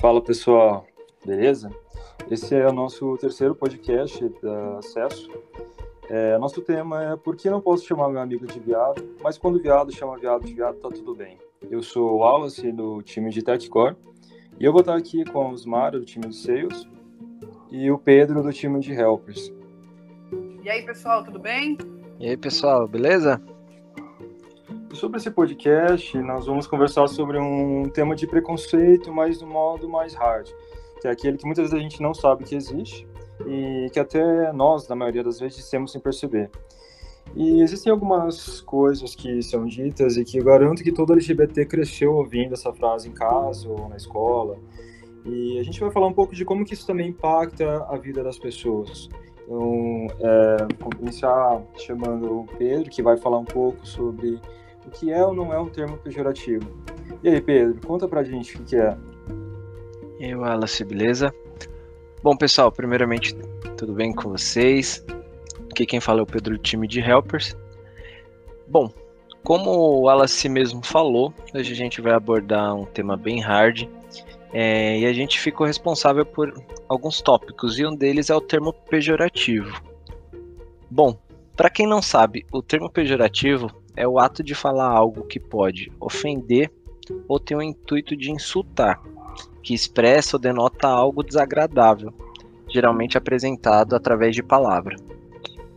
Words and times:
Fala 0.00 0.22
pessoal, 0.22 0.86
beleza? 1.26 1.70
Esse 2.30 2.54
é 2.54 2.66
o 2.66 2.72
nosso 2.72 3.18
terceiro 3.18 3.54
podcast 3.54 4.26
da 4.42 4.78
Acesso. 4.78 5.30
É, 6.08 6.38
nosso 6.38 6.62
tema 6.62 7.04
é 7.04 7.16
Por 7.16 7.36
que 7.36 7.50
não 7.50 7.60
posso 7.60 7.84
chamar 7.84 8.08
meu 8.08 8.18
amigo 8.18 8.46
de 8.46 8.58
viado, 8.58 9.14
mas 9.22 9.36
quando 9.36 9.60
viado 9.60 9.94
chama 9.94 10.16
viado 10.16 10.46
de 10.46 10.54
viado, 10.54 10.76
tá 10.76 10.88
tudo 10.88 11.14
bem. 11.14 11.36
Eu 11.70 11.82
sou 11.82 12.12
o 12.12 12.16
Wallace 12.20 12.72
do 12.72 13.02
time 13.02 13.28
de 13.28 13.42
TechCore 13.42 13.94
e 14.58 14.64
eu 14.64 14.72
vou 14.72 14.80
estar 14.80 14.96
aqui 14.96 15.22
com 15.26 15.40
o 15.40 15.52
Osmar 15.52 15.92
do 15.92 16.02
time 16.02 16.28
de 16.28 16.36
Sales 16.36 16.88
e 17.70 17.90
o 17.90 17.98
Pedro 17.98 18.42
do 18.42 18.52
time 18.54 18.80
de 18.80 18.94
Helpers. 18.94 19.52
E 20.62 20.70
aí 20.70 20.82
pessoal, 20.82 21.22
tudo 21.22 21.38
bem? 21.38 21.76
E 22.18 22.26
aí 22.26 22.38
pessoal, 22.38 22.88
beleza? 22.88 23.38
Sobre 25.00 25.16
esse 25.16 25.30
podcast, 25.30 26.18
nós 26.18 26.44
vamos 26.44 26.66
conversar 26.66 27.08
sobre 27.08 27.38
um 27.38 27.88
tema 27.88 28.14
de 28.14 28.26
preconceito, 28.26 29.10
mas 29.10 29.38
do 29.38 29.46
modo 29.46 29.88
mais 29.88 30.12
hard, 30.12 30.50
que 31.00 31.08
é 31.08 31.10
aquele 31.10 31.38
que 31.38 31.46
muitas 31.46 31.70
vezes 31.70 31.74
a 31.74 31.82
gente 31.82 32.02
não 32.02 32.12
sabe 32.12 32.44
que 32.44 32.54
existe 32.54 33.08
e 33.46 33.88
que 33.94 33.98
até 33.98 34.52
nós, 34.52 34.86
na 34.88 34.94
maioria 34.94 35.24
das 35.24 35.40
vezes, 35.40 35.56
dissemos 35.56 35.92
sem 35.92 36.02
perceber. 36.02 36.50
E 37.34 37.62
existem 37.62 37.90
algumas 37.90 38.60
coisas 38.60 39.14
que 39.14 39.42
são 39.42 39.64
ditas 39.64 40.18
e 40.18 40.24
que 40.24 40.38
garanto 40.38 40.82
que 40.82 40.92
todo 40.92 41.14
LGBT 41.14 41.64
cresceu 41.64 42.12
ouvindo 42.12 42.52
essa 42.52 42.70
frase 42.70 43.08
em 43.08 43.12
casa 43.12 43.70
ou 43.70 43.88
na 43.88 43.96
escola. 43.96 44.58
E 45.24 45.58
a 45.58 45.62
gente 45.62 45.80
vai 45.80 45.90
falar 45.90 46.08
um 46.08 46.12
pouco 46.12 46.34
de 46.34 46.44
como 46.44 46.62
que 46.62 46.74
isso 46.74 46.86
também 46.86 47.08
impacta 47.08 47.86
a 47.88 47.96
vida 47.96 48.22
das 48.22 48.38
pessoas. 48.38 49.08
Então, 49.46 50.08
é, 50.20 50.56
vou 50.78 50.90
começar 50.94 51.62
chamando 51.78 52.40
o 52.40 52.46
Pedro, 52.58 52.90
que 52.90 53.02
vai 53.02 53.16
falar 53.16 53.38
um 53.38 53.46
pouco 53.46 53.86
sobre 53.86 54.38
o 54.86 54.90
que 54.90 55.12
é 55.12 55.24
ou 55.24 55.34
não 55.34 55.52
é 55.52 55.58
um 55.58 55.68
termo 55.68 55.96
pejorativo. 55.98 56.68
E 57.22 57.28
aí, 57.28 57.40
Pedro, 57.40 57.80
conta 57.86 58.08
pra 58.08 58.22
gente 58.22 58.56
o 58.56 58.64
que 58.64 58.76
é. 58.76 58.96
E 60.18 60.26
aí, 60.26 60.34
Wallace, 60.34 60.84
beleza? 60.84 61.34
Bom, 62.22 62.36
pessoal, 62.36 62.70
primeiramente, 62.70 63.34
tudo 63.76 63.92
bem 63.92 64.12
com 64.12 64.30
vocês? 64.30 65.04
Aqui 65.70 65.86
quem 65.86 66.00
fala 66.00 66.20
é 66.20 66.22
o 66.22 66.26
Pedro 66.26 66.56
do 66.56 66.62
time 66.62 66.86
de 66.86 67.00
Helpers. 67.00 67.56
Bom, 68.68 68.92
como 69.42 69.70
o 69.70 70.00
Wallace 70.02 70.48
mesmo 70.48 70.84
falou, 70.84 71.32
hoje 71.54 71.72
a 71.72 71.76
gente 71.76 72.00
vai 72.00 72.12
abordar 72.12 72.74
um 72.74 72.84
tema 72.84 73.16
bem 73.16 73.40
hard 73.40 73.88
é, 74.52 74.98
e 74.98 75.06
a 75.06 75.12
gente 75.12 75.40
ficou 75.40 75.66
responsável 75.66 76.26
por 76.26 76.52
alguns 76.88 77.20
tópicos 77.22 77.78
e 77.78 77.86
um 77.86 77.94
deles 77.94 78.30
é 78.30 78.34
o 78.34 78.40
termo 78.40 78.72
pejorativo. 78.72 79.80
Bom, 80.90 81.16
para 81.56 81.70
quem 81.70 81.86
não 81.86 82.02
sabe, 82.02 82.44
o 82.52 82.62
termo 82.62 82.90
pejorativo 82.90 83.70
é 84.00 84.08
o 84.08 84.18
ato 84.18 84.42
de 84.42 84.54
falar 84.54 84.88
algo 84.88 85.26
que 85.26 85.38
pode 85.38 85.92
ofender 86.00 86.72
ou 87.28 87.38
ter 87.38 87.54
o 87.54 87.60
intuito 87.60 88.16
de 88.16 88.30
insultar, 88.30 88.98
que 89.62 89.74
expressa 89.74 90.36
ou 90.36 90.40
denota 90.40 90.88
algo 90.88 91.22
desagradável, 91.22 92.10
geralmente 92.66 93.18
apresentado 93.18 93.94
através 93.94 94.34
de 94.34 94.42
palavra. 94.42 94.96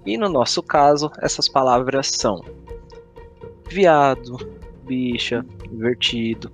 E 0.05 0.17
no 0.17 0.29
nosso 0.29 0.63
caso, 0.63 1.11
essas 1.21 1.49
palavras 1.49 2.11
são 2.13 2.41
viado, 3.69 4.37
bicha, 4.85 5.45
invertido, 5.69 6.49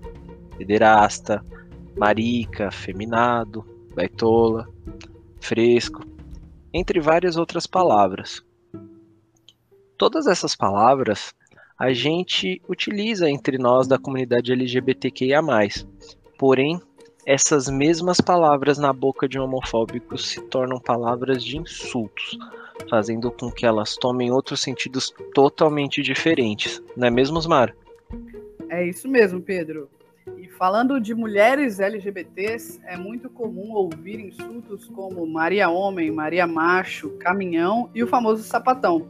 pederasta, 0.58 1.46
marica, 1.96 2.72
feminado, 2.72 3.64
baitola, 3.94 4.68
fresco, 5.40 6.04
entre 6.74 7.00
várias 7.00 7.38
outras 7.38 7.68
palavras. 7.68 8.44
Todas 10.00 10.26
essas 10.26 10.56
palavras 10.56 11.38
a 11.80 11.94
gente 11.94 12.62
utiliza 12.68 13.30
entre 13.30 13.58
nós 13.58 13.88
da 13.88 13.98
comunidade 13.98 14.52
LGBTQIA. 14.52 15.40
Porém, 16.38 16.78
essas 17.26 17.70
mesmas 17.70 18.20
palavras 18.20 18.78
na 18.78 18.92
boca 18.92 19.30
de 19.30 19.40
um 19.40 19.44
homofóbico 19.44 20.18
se 20.18 20.42
tornam 20.42 20.78
palavras 20.78 21.42
de 21.42 21.58
insultos, 21.58 22.38
fazendo 22.90 23.32
com 23.32 23.50
que 23.50 23.66
elas 23.66 23.96
tomem 23.96 24.30
outros 24.30 24.60
sentidos 24.60 25.14
totalmente 25.34 26.02
diferentes. 26.02 26.84
Não 26.98 27.08
é 27.08 27.10
mesmo, 27.10 27.38
Osmar? 27.38 27.74
É 28.70 28.86
isso 28.86 29.08
mesmo, 29.08 29.42
Pedro. 29.42 29.90
E 30.38 30.50
falando 30.50 31.00
de 31.00 31.16
mulheres 31.16 31.80
LGBTs, 31.80 32.82
é 32.86 32.98
muito 32.98 33.30
comum 33.30 33.72
ouvir 33.72 34.20
insultos 34.20 34.88
como 34.90 35.26
Maria 35.26 35.70
Homem, 35.70 36.12
Maria 36.12 36.46
Macho, 36.46 37.12
Caminhão 37.20 37.90
e 37.96 38.04
o 38.04 38.08
famoso 38.08 38.44
sapatão. 38.44 39.08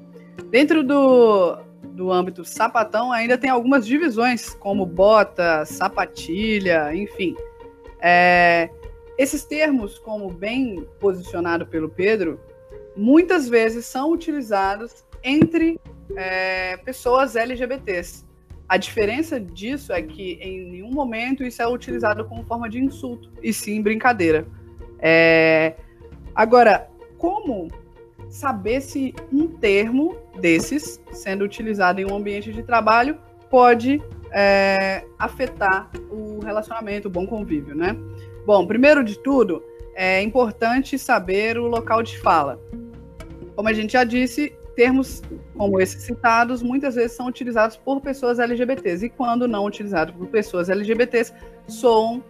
Dentro 0.50 0.84
do, 0.84 1.58
do 2.00 2.14
âmbito 2.14 2.46
sapatão, 2.46 3.12
ainda 3.12 3.38
tem 3.38 3.50
algumas 3.50 3.86
divisões, 3.86 4.52
como 4.52 4.86
bota, 4.86 5.66
sapatilha, 5.66 6.96
enfim. 6.96 7.36
É, 8.00 8.70
esses 9.18 9.44
termos, 9.44 10.00
como 10.00 10.30
bem 10.30 10.88
posicionado 10.98 11.68
pelo 11.68 11.90
Pedro, 11.90 12.40
muitas 12.96 13.50
vezes 13.50 13.86
são 13.86 14.14
utilizados 14.14 15.04
entre 15.22 15.78
é, 16.16 16.78
pessoas 16.78 17.36
LGBTs. 17.36 18.26
A 18.70 18.78
diferença 18.78 19.38
disso 19.38 19.92
é 19.92 20.02
que 20.02 20.40
em 20.42 20.72
nenhum 20.72 20.92
momento 20.92 21.44
isso 21.44 21.62
é 21.62 21.68
utilizado 21.68 22.24
como 22.24 22.46
forma 22.46 22.70
de 22.70 22.80
insulto, 22.80 23.30
e 23.44 23.52
sim 23.52 23.82
brincadeira. 23.82 24.48
É... 25.00 25.76
Agora, 26.34 26.88
como 27.18 27.68
saber 28.30 28.82
se 28.82 29.14
um 29.34 29.48
termo 29.48 30.16
desses, 30.40 31.02
sendo 31.12 31.44
utilizado 31.44 32.00
em 32.00 32.06
um 32.06 32.16
ambiente 32.16 32.54
de 32.54 32.64
trabalho, 32.64 33.18
pode 33.50 34.02
é, 34.32 35.04
afetar 35.18 35.90
o 36.10 36.40
relacionamento, 36.40 37.08
o 37.08 37.12
bom 37.12 37.26
convívio, 37.26 37.76
né? 37.76 37.98
Bom, 38.46 38.66
primeiro 38.66 39.04
de 39.04 39.18
tudo, 39.20 39.64
é 39.96 40.22
importante 40.22 40.98
saber 40.98 41.58
o 41.58 41.68
local 41.68 42.04
de 42.04 42.18
fala. 42.20 42.60
Como 43.56 43.68
a 43.68 43.74
gente 43.74 43.94
já 43.94 44.04
disse, 44.04 44.54
termos 44.76 45.22
como 45.58 45.82
esses 45.82 46.04
citados 46.04 46.64
muitas 46.64 46.96
vezes 46.96 47.12
são 47.12 47.28
utilizados 47.28 47.76
por 47.76 48.00
pessoas 48.00 48.40
LGBTs 48.40 49.06
e 49.06 49.10
quando 49.10 49.48
não 49.48 49.66
utilizados 49.66 50.16
por 50.16 50.28
pessoas 50.28 50.70
LGBTs 50.70 51.34
soam 51.68 52.24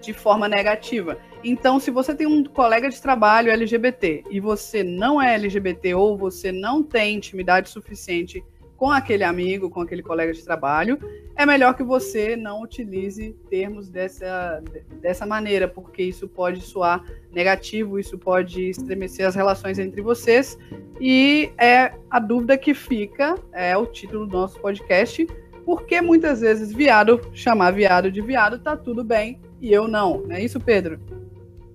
de 0.00 0.12
forma 0.12 0.48
negativa. 0.48 1.18
Então, 1.42 1.78
se 1.78 1.90
você 1.90 2.14
tem 2.14 2.26
um 2.26 2.44
colega 2.44 2.88
de 2.88 3.00
trabalho 3.00 3.50
LGBT 3.50 4.24
e 4.30 4.40
você 4.40 4.82
não 4.82 5.20
é 5.20 5.34
LGBT 5.34 5.94
ou 5.94 6.16
você 6.16 6.50
não 6.50 6.82
tem 6.82 7.16
intimidade 7.16 7.68
suficiente 7.68 8.44
com 8.76 8.90
aquele 8.90 9.24
amigo, 9.24 9.70
com 9.70 9.80
aquele 9.80 10.02
colega 10.02 10.32
de 10.32 10.44
trabalho, 10.44 10.98
é 11.34 11.46
melhor 11.46 11.74
que 11.74 11.82
você 11.82 12.36
não 12.36 12.62
utilize 12.62 13.34
termos 13.48 13.88
dessa, 13.88 14.62
dessa 15.00 15.24
maneira, 15.24 15.66
porque 15.66 16.02
isso 16.02 16.28
pode 16.28 16.60
soar 16.60 17.02
negativo, 17.32 17.98
isso 17.98 18.18
pode 18.18 18.70
estremecer 18.70 19.26
as 19.26 19.34
relações 19.34 19.78
entre 19.78 20.02
vocês. 20.02 20.58
E 21.00 21.50
é 21.58 21.92
a 22.10 22.18
dúvida 22.18 22.58
que 22.58 22.74
fica, 22.74 23.34
é 23.52 23.76
o 23.76 23.86
título 23.86 24.26
do 24.26 24.36
nosso 24.36 24.60
podcast, 24.60 25.26
porque 25.64 26.00
muitas 26.00 26.40
vezes 26.40 26.72
viado, 26.72 27.20
chamar 27.32 27.70
viado 27.72 28.10
de 28.10 28.20
viado, 28.20 28.58
tá 28.58 28.76
tudo 28.76 29.02
bem, 29.02 29.40
e 29.60 29.72
eu 29.72 29.88
não. 29.88 30.24
É 30.30 30.42
isso, 30.42 30.60
Pedro? 30.60 30.98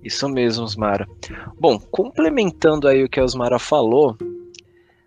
Isso 0.02 0.28
mesmo, 0.28 0.64
Osmara. 0.64 1.08
Bom, 1.58 1.78
complementando 1.78 2.88
aí 2.88 3.04
o 3.04 3.08
que 3.08 3.20
a 3.20 3.24
Osmara 3.24 3.58
falou, 3.58 4.16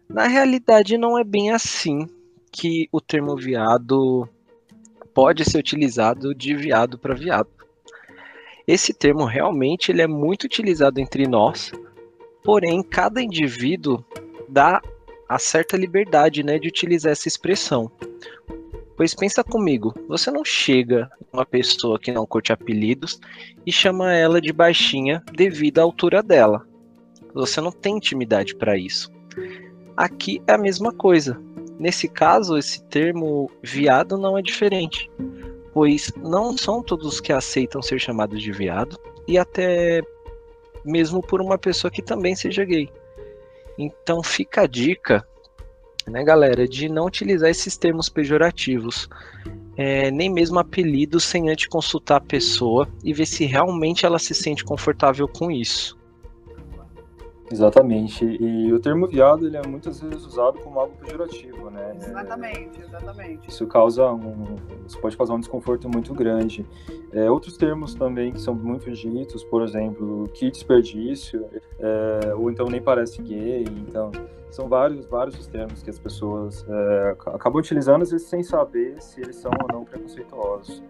na 0.08 0.28
realidade 0.28 0.98
não 0.98 1.18
é 1.18 1.24
bem 1.24 1.52
assim 1.52 2.08
que 2.52 2.88
o 2.92 3.02
termo 3.02 3.36
viado 3.36 4.28
pode 5.14 5.44
ser 5.44 5.58
utilizado 5.58 6.34
de 6.34 6.56
viado 6.56 6.98
para 6.98 7.14
viado. 7.14 7.50
Esse 8.68 8.94
termo 8.94 9.26
realmente 9.26 9.92
ele 9.92 10.02
é 10.02 10.08
muito 10.08 10.46
utilizado 10.46 11.00
entre 11.00 11.28
nós, 11.28 11.72
porém 12.44 12.82
cada 12.82 13.22
indivíduo 13.22 14.04
dá 14.48 14.82
a 15.28 15.40
certa 15.40 15.76
liberdade 15.76 16.44
né, 16.44 16.58
de 16.58 16.68
utilizar 16.68 17.12
essa 17.12 17.28
expressão. 17.28 17.92
Pois 18.96 19.14
pensa 19.14 19.44
comigo, 19.44 19.94
você 20.08 20.32
não 20.32 20.46
chega 20.46 21.10
uma 21.32 21.46
pessoa 21.46 22.00
que 22.00 22.12
não 22.12 22.26
curte 22.26 22.54
apelidos 22.54 23.20
e 23.66 23.72
chama 23.72 24.14
ela 24.14 24.40
de 24.40 24.54
baixinha 24.54 25.22
devido 25.34 25.80
à 25.80 25.84
altura 25.84 26.24
dela. 26.24 26.66
Você 27.34 27.60
não 27.60 27.72
tem 27.72 27.98
intimidade 27.98 28.56
para 28.56 28.78
isso. 28.78 29.12
Aqui 29.98 30.42
é 30.48 30.54
a 30.54 30.58
mesma 30.58 30.94
coisa. 30.94 31.38
Nesse 31.78 32.08
caso, 32.08 32.58
esse 32.58 32.82
termo 32.86 33.52
viado 33.62 34.18
não 34.18 34.38
é 34.38 34.42
diferente, 34.42 35.12
pois 35.74 36.14
não 36.16 36.58
são 36.58 36.82
todos 36.82 37.20
que 37.20 37.34
aceitam 37.34 37.82
ser 37.82 38.00
chamados 38.00 38.42
de 38.42 38.52
viado 38.54 38.98
e 39.28 39.38
até 39.38 40.02
mesmo 40.86 41.22
por 41.22 41.42
uma 41.42 41.58
pessoa 41.58 41.92
que 41.92 42.02
também 42.02 42.34
seja 42.34 42.64
gay. 42.64 42.90
Então 43.78 44.24
fica 44.24 44.62
a 44.62 44.68
dica 44.68 45.28
né, 46.10 46.24
galera, 46.24 46.68
de 46.68 46.88
não 46.88 47.06
utilizar 47.06 47.50
esses 47.50 47.78
termos 47.78 48.10
pejorativos, 48.10 49.10
é, 49.78 50.10
nem 50.12 50.30
mesmo 50.30 50.60
apelidos, 50.60 51.24
sem 51.24 51.50
antes 51.50 51.68
consultar 51.68 52.18
a 52.18 52.22
pessoa 52.22 52.88
e 53.04 53.14
ver 53.14 53.26
se 53.26 53.46
realmente 53.46 54.06
ela 54.06 54.20
se 54.20 54.34
sente 54.34 54.64
confortável 54.64 55.28
com 55.28 55.52
isso. 55.52 55.98
Exatamente. 57.52 58.26
E 58.26 58.74
o 58.74 58.80
termo 58.80 59.08
viado 59.08 59.46
ele 59.46 59.58
é 59.58 59.62
muitas 59.68 60.00
vezes 60.00 60.26
usado 60.26 60.60
como 60.60 60.80
algo 60.80 60.96
pejorativo, 60.98 61.70
né? 61.70 61.96
Exatamente, 61.96 62.82
exatamente. 62.82 63.50
Isso 63.50 63.68
causa 63.68 64.12
um, 64.12 64.56
isso 64.86 65.00
pode 65.00 65.16
causar 65.16 65.36
um 65.36 65.40
desconforto 65.40 65.88
muito 65.88 66.14
grande. 66.14 66.66
É, 67.12 67.30
outros 67.30 67.56
termos 67.56 67.94
também 67.94 68.32
que 68.32 68.42
são 68.42 68.56
muito 68.56 68.92
ditos, 68.92 69.44
por 69.44 69.62
exemplo, 69.62 70.28
que 70.34 70.50
desperdício, 70.50 71.46
é, 71.80 72.34
ou 72.34 72.50
então 72.50 72.66
nem 72.68 72.82
parece 72.82 73.22
gay. 73.22 73.64
Então, 73.88 74.12
são 74.50 74.68
vários, 74.68 75.06
vários 75.06 75.38
os 75.38 75.48
termos 75.48 75.84
que 75.84 75.90
as 75.90 76.00
pessoas 76.00 76.66
é, 76.68 77.16
acabam 77.34 77.60
utilizando 77.60 78.02
às 78.02 78.12
vezes 78.12 78.28
sem 78.28 78.42
saber 78.42 79.02
se 79.02 79.22
eles 79.22 79.36
são 79.36 79.52
ou 79.62 79.68
não 79.72 79.86
preconceituosos. 79.86 80.82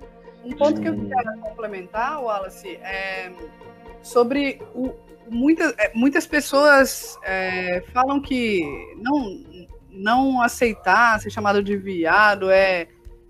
Um 0.44 0.52
ponto 0.52 0.80
e... 0.80 0.84
que 0.84 0.88
eu 0.88 1.08
quero 1.08 1.40
complementar, 1.42 2.24
Wallace, 2.24 2.76
é 2.76 3.34
sobre 4.04 4.62
o, 4.76 4.94
muitas, 5.30 5.74
é, 5.78 5.92
muitas 5.94 6.26
pessoas 6.26 7.18
é, 7.24 7.84
falam 7.94 8.22
que 8.22 8.64
não, 8.98 9.44
não 9.92 10.42
aceitar 10.42 11.20
ser 11.20 11.30
chamado 11.30 11.64
de 11.64 11.76
viado 11.78 12.50
é, 12.50 12.88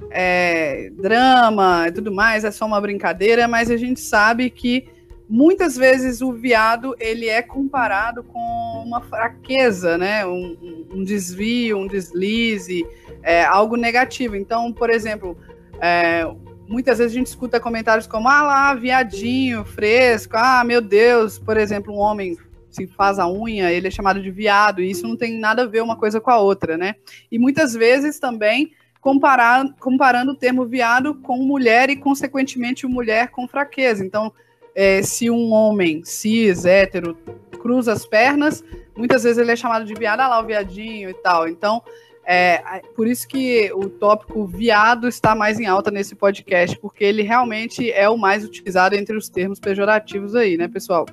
é 0.10 0.90
drama 0.92 1.86
e 1.88 1.92
tudo 1.92 2.12
mais, 2.12 2.44
é 2.44 2.52
só 2.52 2.66
uma 2.66 2.82
brincadeira, 2.82 3.48
mas 3.48 3.70
a 3.72 3.78
gente 3.78 4.00
sabe 4.00 4.50
que 4.50 4.88
muitas 5.28 5.76
vezes 5.76 6.22
o 6.22 6.32
viado 6.32 6.96
ele 7.00 7.28
é 7.28 7.42
comparado 7.42 8.24
com 8.24 8.84
uma 8.86 9.02
fraqueza, 9.02 9.98
né? 9.98 10.26
Um, 10.26 10.86
um 10.94 11.04
desvio, 11.04 11.78
um 11.78 11.88
deslize, 11.88 12.86
é, 13.24 13.44
algo 13.44 13.76
negativo. 13.76 14.36
Então, 14.36 14.72
por 14.72 14.90
exemplo, 14.90 15.38
é, 15.82 16.26
muitas 16.68 16.98
vezes 16.98 17.14
a 17.14 17.18
gente 17.18 17.28
escuta 17.28 17.60
comentários 17.60 18.08
como, 18.08 18.28
ah 18.28 18.44
lá, 18.44 18.74
viadinho, 18.74 19.64
fresco, 19.66 20.36
ah, 20.38 20.64
meu 20.64 20.82
Deus, 20.82 21.40
por 21.40 21.58
exemplo, 21.58 21.94
um 21.94 22.00
homem 22.00 22.38
se 22.70 22.88
faz 22.88 23.20
a 23.20 23.28
unha, 23.28 23.72
ele 23.72 23.88
é 23.88 23.92
chamado 23.92 24.22
de 24.22 24.30
viado, 24.30 24.82
e 24.82 24.92
isso 24.92 25.08
não 25.08 25.16
tem 25.16 25.40
nada 25.40 25.64
a 25.64 25.68
ver 25.68 25.82
uma 25.82 25.96
coisa 25.96 26.20
com 26.20 26.30
a 26.30 26.38
outra, 26.38 26.78
né? 26.78 26.96
E 27.32 27.40
muitas 27.40 27.74
vezes 27.74 28.20
também 28.20 28.74
comparar, 29.00 29.66
comparando 29.80 30.32
o 30.32 30.36
termo 30.36 30.66
viado 30.66 31.16
com 31.16 31.38
mulher 31.38 31.90
e, 31.90 31.96
consequentemente, 31.96 32.86
mulher 32.86 33.30
com 33.30 33.48
fraqueza. 33.48 34.04
Então, 34.04 34.34
é, 34.74 35.02
se 35.02 35.30
um 35.30 35.54
homem 35.54 36.04
cis, 36.04 36.66
hétero, 36.66 37.18
cruza 37.62 37.94
as 37.94 38.06
pernas, 38.06 38.64
muitas 38.98 39.24
vezes 39.24 39.38
ele 39.38 39.52
é 39.52 39.56
chamado 39.56 39.86
de 39.86 39.94
viado, 39.94 40.20
ah 40.20 40.28
lá, 40.28 40.42
o 40.42 40.46
viadinho 40.46 41.10
e 41.10 41.14
tal. 41.14 41.48
Então, 41.48 41.82
é, 42.26 42.82
por 42.96 43.08
isso 43.08 43.28
que 43.28 43.72
o 43.74 43.90
tópico 43.90 44.46
viado 44.46 45.08
está 45.08 45.36
mais 45.36 45.60
em 45.60 45.66
alta 45.66 45.92
nesse 45.92 46.16
podcast, 46.16 46.78
porque 46.80 47.04
ele 47.04 47.22
realmente 47.22 47.92
é 47.92 48.10
o 48.10 48.18
mais 48.18 48.44
utilizado 48.44 48.96
entre 48.96 49.16
os 49.16 49.30
termos 49.30 49.60
pejorativos 49.60 50.36
aí, 50.36 50.58
né, 50.58 50.68
pessoal? 50.68 51.06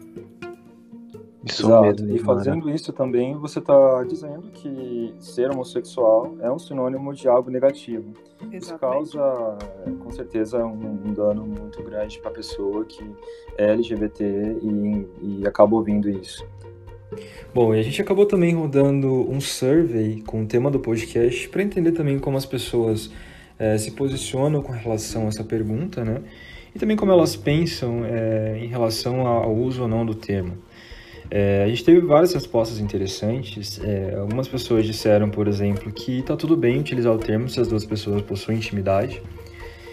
Isso 1.44 1.66
Exato. 1.66 2.08
E 2.08 2.18
fazendo 2.20 2.70
isso 2.70 2.92
também, 2.92 3.36
você 3.36 3.58
está 3.58 4.04
dizendo 4.04 4.48
que 4.52 5.12
ser 5.18 5.50
homossexual 5.50 6.36
é 6.40 6.50
um 6.50 6.58
sinônimo 6.58 7.12
de 7.12 7.28
algo 7.28 7.50
negativo. 7.50 8.12
Exatamente. 8.50 8.62
Isso 8.62 8.78
causa, 8.78 9.58
com 10.02 10.10
certeza, 10.12 10.64
um, 10.64 11.00
um 11.04 11.12
dano 11.12 11.44
muito 11.44 11.82
grande 11.82 12.20
para 12.20 12.30
a 12.30 12.34
pessoa 12.34 12.84
que 12.84 13.04
é 13.58 13.72
LGBT 13.72 14.24
e, 14.62 15.08
e 15.20 15.46
acaba 15.46 15.74
ouvindo 15.74 16.08
isso. 16.08 16.46
Bom, 17.54 17.74
e 17.74 17.80
a 17.80 17.82
gente 17.82 18.00
acabou 18.00 18.26
também 18.26 18.54
rodando 18.54 19.30
um 19.30 19.40
survey 19.40 20.22
com 20.26 20.42
o 20.42 20.46
tema 20.46 20.70
do 20.70 20.80
podcast 20.80 21.48
para 21.48 21.62
entender 21.62 21.92
também 21.92 22.18
como 22.18 22.36
as 22.36 22.46
pessoas 22.46 23.10
é, 23.58 23.76
se 23.76 23.90
posicionam 23.92 24.62
com 24.62 24.72
relação 24.72 25.26
a 25.26 25.28
essa 25.28 25.44
pergunta, 25.44 26.04
né? 26.04 26.22
E 26.74 26.78
também 26.78 26.96
como 26.96 27.12
elas 27.12 27.36
pensam 27.36 28.04
é, 28.04 28.58
em 28.62 28.68
relação 28.68 29.26
ao 29.26 29.54
uso 29.54 29.82
ou 29.82 29.88
não 29.88 30.06
do 30.06 30.14
termo. 30.14 30.56
É, 31.30 31.64
a 31.64 31.68
gente 31.68 31.84
teve 31.84 32.00
várias 32.00 32.32
respostas 32.32 32.78
interessantes. 32.78 33.80
É, 33.82 34.16
algumas 34.16 34.48
pessoas 34.48 34.86
disseram, 34.86 35.30
por 35.30 35.48
exemplo, 35.48 35.92
que 35.92 36.18
está 36.20 36.36
tudo 36.36 36.56
bem 36.56 36.80
utilizar 36.80 37.12
o 37.12 37.18
termo 37.18 37.48
se 37.48 37.60
as 37.60 37.68
duas 37.68 37.84
pessoas 37.84 38.22
possuem 38.22 38.58
intimidade. 38.58 39.22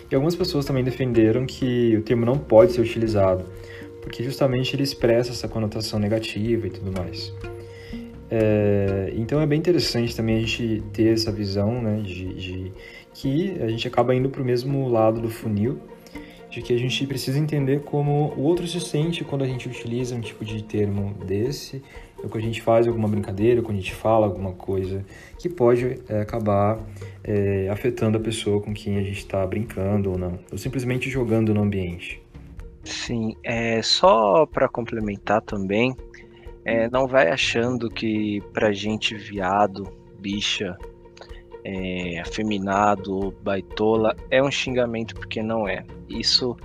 E 0.09 0.15
algumas 0.15 0.35
pessoas 0.35 0.65
também 0.65 0.83
defenderam 0.83 1.45
que 1.45 1.95
o 1.97 2.01
termo 2.01 2.25
não 2.25 2.37
pode 2.37 2.71
ser 2.71 2.81
utilizado 2.81 3.45
porque 4.09 4.23
justamente 4.23 4.75
ele 4.75 4.81
expressa 4.81 5.29
essa 5.29 5.47
conotação 5.47 5.99
negativa 5.99 6.65
e 6.65 6.71
tudo 6.71 6.91
mais. 6.91 7.31
É, 8.31 9.13
então 9.15 9.39
é 9.39 9.45
bem 9.45 9.59
interessante 9.59 10.15
também 10.15 10.37
a 10.37 10.39
gente 10.39 10.83
ter 10.91 11.13
essa 11.13 11.31
visão 11.31 11.79
né, 11.79 12.01
de, 12.01 12.33
de 12.33 12.73
que 13.13 13.55
a 13.61 13.67
gente 13.67 13.87
acaba 13.87 14.15
indo 14.15 14.27
para 14.27 14.41
o 14.41 14.45
mesmo 14.45 14.87
lado 14.87 15.21
do 15.21 15.29
funil, 15.29 15.79
de 16.49 16.59
que 16.63 16.73
a 16.73 16.77
gente 16.77 17.05
precisa 17.05 17.37
entender 17.37 17.81
como 17.81 18.33
o 18.35 18.41
outro 18.41 18.67
se 18.67 18.79
sente 18.79 19.23
quando 19.23 19.43
a 19.43 19.47
gente 19.47 19.67
utiliza 19.67 20.15
um 20.15 20.21
tipo 20.21 20.43
de 20.43 20.63
termo 20.63 21.13
desse, 21.23 21.83
ou 22.17 22.29
quando 22.29 22.43
a 22.43 22.47
gente 22.47 22.63
faz 22.63 22.87
alguma 22.87 23.07
brincadeira, 23.07 23.59
ou 23.59 23.65
quando 23.65 23.77
a 23.77 23.81
gente 23.81 23.93
fala 23.93 24.25
alguma 24.25 24.53
coisa 24.53 25.05
que 25.37 25.47
pode 25.47 25.99
é, 26.09 26.21
acabar 26.21 26.79
é, 27.23 27.69
afetando 27.69 28.17
a 28.17 28.21
pessoa 28.21 28.59
com 28.59 28.73
quem 28.73 28.97
a 28.97 29.03
gente 29.03 29.19
está 29.19 29.45
brincando 29.45 30.09
ou 30.11 30.17
não, 30.17 30.39
ou 30.51 30.57
simplesmente 30.57 31.11
jogando 31.11 31.53
no 31.53 31.61
ambiente. 31.61 32.19
Sim, 32.89 33.35
é 33.43 33.83
só 33.83 34.47
para 34.47 34.67
complementar 34.67 35.43
também, 35.43 35.95
é, 36.65 36.89
não 36.89 37.07
vai 37.07 37.29
achando 37.29 37.87
que 37.87 38.41
pra 38.51 38.71
gente 38.71 39.13
viado, 39.13 39.87
bicha, 40.19 40.75
é, 41.63 42.19
afeminado, 42.19 43.31
baitola 43.43 44.15
é 44.31 44.41
um 44.41 44.49
xingamento 44.49 45.13
porque 45.13 45.43
não 45.43 45.67
é. 45.67 45.85
Isso 46.09 46.57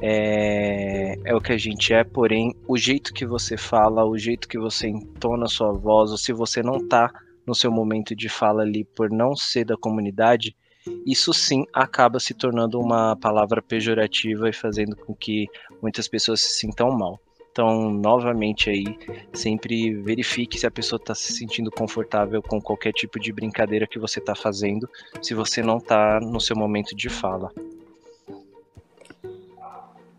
é, 0.00 1.18
é 1.22 1.34
o 1.34 1.40
que 1.42 1.52
a 1.52 1.58
gente 1.58 1.92
é, 1.92 2.02
porém 2.02 2.54
o 2.66 2.78
jeito 2.78 3.12
que 3.12 3.26
você 3.26 3.58
fala, 3.58 4.02
o 4.02 4.16
jeito 4.16 4.48
que 4.48 4.58
você 4.58 4.88
entona 4.88 5.46
sua 5.46 5.72
voz, 5.72 6.10
ou 6.10 6.16
se 6.16 6.32
você 6.32 6.62
não 6.62 6.88
tá 6.88 7.12
no 7.46 7.54
seu 7.54 7.70
momento 7.70 8.16
de 8.16 8.30
fala 8.30 8.62
ali 8.62 8.82
por 8.82 9.10
não 9.10 9.36
ser 9.36 9.66
da 9.66 9.76
comunidade, 9.76 10.56
isso 11.06 11.32
sim 11.32 11.64
acaba 11.72 12.18
se 12.18 12.34
tornando 12.34 12.80
uma 12.80 13.14
palavra 13.16 13.62
pejorativa 13.62 14.48
e 14.48 14.52
fazendo 14.52 14.96
com 14.96 15.14
que 15.14 15.46
muitas 15.80 16.08
pessoas 16.08 16.40
se 16.40 16.58
sintam 16.58 16.90
mal. 16.90 17.20
Então, 17.52 17.90
novamente 17.90 18.68
aí, 18.68 18.84
sempre 19.32 19.94
verifique 20.02 20.58
se 20.58 20.66
a 20.66 20.70
pessoa 20.70 20.98
está 20.98 21.14
se 21.14 21.32
sentindo 21.32 21.70
confortável 21.70 22.42
com 22.42 22.60
qualquer 22.60 22.92
tipo 22.92 23.18
de 23.18 23.32
brincadeira 23.32 23.86
que 23.86 23.98
você 23.98 24.18
está 24.18 24.34
fazendo, 24.34 24.86
se 25.22 25.32
você 25.32 25.62
não 25.62 25.78
está 25.78 26.20
no 26.20 26.38
seu 26.38 26.54
momento 26.54 26.94
de 26.94 27.08
fala. 27.08 27.50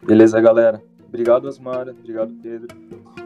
Beleza, 0.02 0.42
galera. 0.42 0.82
Obrigado, 1.08 1.48
Asmara. 1.48 1.92
Obrigado, 1.92 2.34
Pedro. 2.42 2.76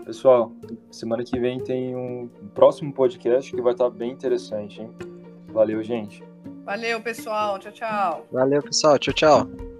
Pessoal, 0.03 0.51
semana 0.91 1.23
que 1.23 1.39
vem 1.39 1.59
tem 1.59 1.95
um 1.95 2.27
próximo 2.53 2.91
podcast 2.91 3.49
que 3.55 3.61
vai 3.61 3.71
estar 3.71 3.89
bem 3.89 4.11
interessante, 4.11 4.81
hein? 4.81 4.89
Valeu, 5.47 5.81
gente. 5.81 6.30
Valeu, 6.63 7.01
pessoal. 7.01 7.59
Tchau, 7.59 7.71
tchau. 7.71 8.27
Valeu, 8.31 8.61
pessoal. 8.61 8.97
Tchau, 8.97 9.13
tchau. 9.13 9.70